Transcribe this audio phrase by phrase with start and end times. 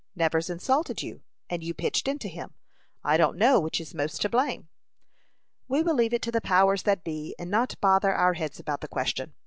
[0.15, 2.55] Nevers insulted you, and you pitched into him.
[3.03, 4.67] I don't know which is most to blame."
[5.67, 8.81] "We will leave it to the powers that be, and not bother our heads about
[8.81, 9.35] the question.